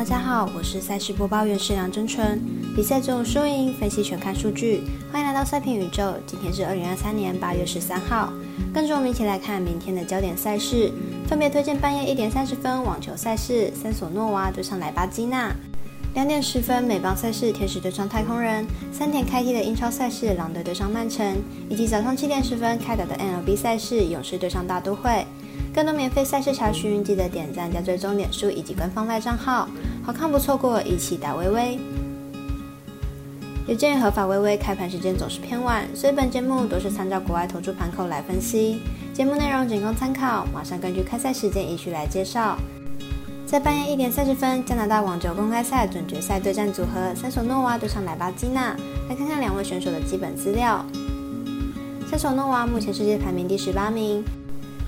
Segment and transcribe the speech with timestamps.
[0.00, 2.40] 大家好，我是赛事播报员石梁真纯。
[2.74, 6.14] 比赛中输赢分析全看数据，欢迎来到赛评宇宙。
[6.26, 8.32] 今天是二零二三年八月十三号，
[8.72, 10.90] 跟着我们一起来看明天的焦点赛事，
[11.28, 15.50] 分别推荐半夜一点三十分网球赛事，森索诺娃对上莱巴基娜；
[16.12, 21.36] 两点十分美邦赛事，天使对上太空人；三点开踢的英超赛事，狼队对上曼城；
[21.68, 25.24] 以及早上七点十分开打的 NLB 赛事，勇士对上大都会。
[25.72, 29.68] 更多免费赛事查询，记得点赞加追踪脸书以及官方赖账号，
[30.02, 31.78] 好看不错过，一起打微微。
[33.68, 38.80] 有鉴于合法微微开盘时间总是偏晚，所以本节目都是参照国外投注盘口来分析，
[39.14, 40.44] 节目内容仅供参考。
[40.52, 42.58] 马上根据开赛时间依序来介绍。
[43.50, 48.76] 在半夜一点三十分，加拿大网球公开赛准决赛对战组合三手诺娃对上莱巴基娜，
[49.08, 50.86] 来看看两位选手的基本资料。
[52.08, 54.24] 三手诺娃目前世界排名第十八名。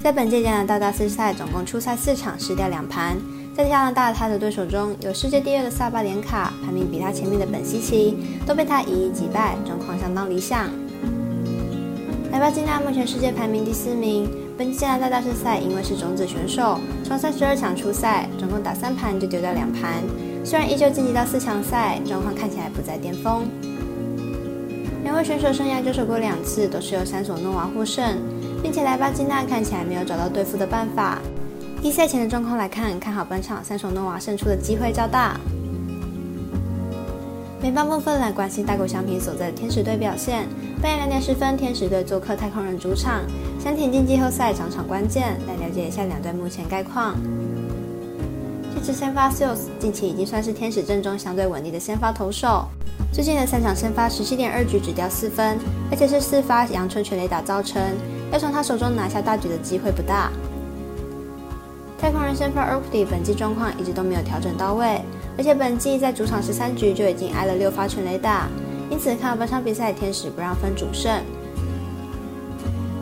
[0.01, 3.17] 在本届加拿大大师赛，总共出赛四场，失掉两盘。
[3.53, 8.17] 在加拿大，他的对手中有世界第二的萨巴连卡，排名比他前面的本西奇，
[8.47, 10.71] 都被他一一击败，状况相当理想。
[12.31, 14.31] 莱巴金娜目前世界排名第四名。
[14.63, 19.95] 本届加拿大大师赛因为是种子选手，从三十二强出赛，总共打三盘就丢掉两盘。
[20.45, 23.43] 虽然依旧晋级到四强赛，状况看起来不在巅峰。
[25.03, 28.17] 两位选手生涯交手过两次，都是由三索诺娃获胜。
[28.63, 31.19] 并且莱巴金娜看起来没有找到对付的办法。
[31.83, 35.41] 一赛前的状况来看，看好本场三手诺娃胜出的机会较大。
[37.61, 40.47] 美邦部分来关心大谷翔平所在的天使队表现。
[40.83, 43.21] 半夜两点十分，天使队做客太空人主场，
[43.63, 45.39] 想挺进季后赛，场场关键。
[45.47, 47.15] 来了解一下两队目前概况。
[48.75, 52.67] 这支先发 Sales 近期已经算是天使阵中相对稳定的先发投手。
[53.13, 55.57] 最近的三场先发十七点二局只掉四分，
[55.89, 57.81] 而且是四发阳春全垒打造成。
[58.33, 60.33] 要从他手中拿下大局的机会不大。
[61.97, 65.01] 太空人先发 o k d y 本季状况一直都没有调整到位，
[65.39, 68.49] 而且本季在主场十三局就已经挨了六发全垒打，
[68.93, 71.11] 因此看本场比赛天使不让分主胜。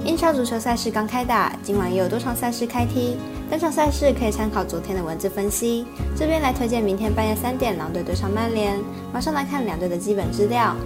[0.05, 3.17] 英超足球赛事刚开打，今晚也有多场赛事开踢，
[3.51, 5.84] 单场赛事可以参考昨天的文字分析。
[6.17, 8.78] 这边来推荐明天半夜三点狼队对上曼联。
[9.12, 10.77] 马上来看两队的基本资料。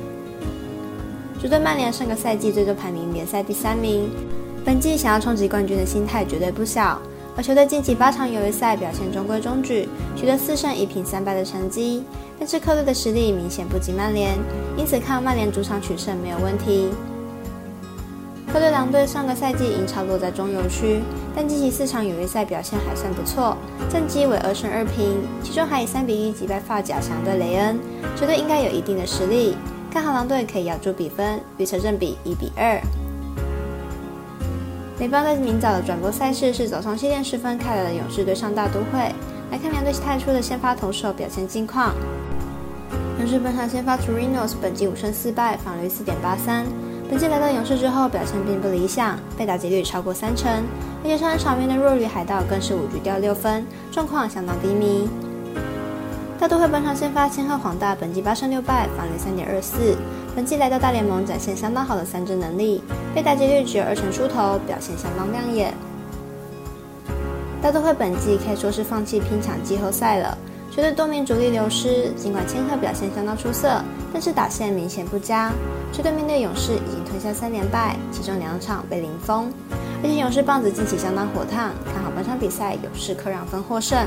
[1.38, 4.08] 主队曼联上个赛季最终排名联赛第三名，
[4.64, 6.98] 本季想要冲击冠军的心态绝对不小。
[7.36, 12.04] 而球队近期八场友谊赛表现中规中矩，取得四胜一平三败的成绩，
[12.38, 14.38] 但是客队的实力明显不及曼联，
[14.76, 16.90] 因此看曼联主场取胜没有问题。
[18.52, 21.00] 客队狼队上个赛季英超落在中游区，
[21.34, 23.56] 但近期四场友谊赛表现还算不错，
[23.88, 27.80] 战绩为二胜二平，其中还以三比一击败发甲强队雷恩，
[28.14, 29.56] 球队应该有一定的实力。
[29.90, 32.80] 看好狼队可以咬住比分，预测正比一比二。
[34.96, 39.12] 美邦在明早的转播赛事是早上七点十分开来的勇士对上大都会，
[39.50, 41.92] 来看两队太出的先发投手表现近况。
[43.18, 46.64] 勇士本场先发 Torinos 本季五胜四败，防率四点八三。
[47.10, 50.48] 本季来到勇士之后表现并不理想，被打击率超过三成，
[51.02, 55.08] 而且上场场面的弱旅海盗更是五局掉六分，状况相当低迷。
[56.44, 59.96] 大都会本场先发千鹤黄大，本季八胜六败，防率三点二四。
[60.36, 62.82] 本季来到大联盟，展现相当好的三振能力，
[63.14, 65.72] 被打击率只有二成出头，表现相当亮眼。
[67.62, 70.36] 大都会本季可以说是放弃拼抢季后赛了，
[70.70, 72.12] 球队多名主力流失。
[72.14, 75.50] 尽管千鹤表现相当出色，但是打线明显不佳。
[75.94, 79.50] 球队面对勇士已经吞下三连败，其中两场被零封，
[80.02, 83.98] 而且勇士棒子近期相当火烫，看好本场比赛勇士客让分获胜。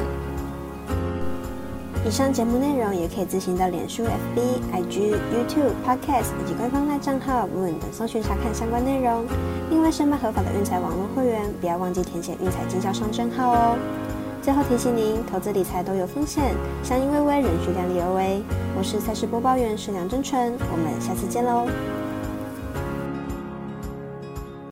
[2.07, 4.39] 以上节目内容也可以自行到脸书、FB、
[4.71, 9.25] IG、YouTube、Podcast 以及官方赖账号 Moon 等搜寻查看相关内容。
[9.69, 13.77] 另外，申办合法的运彩网络会员，不要忘记填写运彩经销商证号哦。
[14.41, 18.41] 最后提醒您，投资理财都有风险，相依微微，仍需量力而为。
[18.77, 21.67] 我是赛事播报员石梁真纯，我们下次见喽。